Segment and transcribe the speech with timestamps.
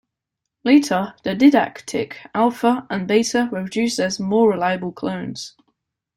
[0.63, 5.55] Later, the Didaktik Alfa and Beta were produced as more reliable clones.